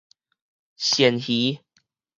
[0.79, 1.61] 鱔魚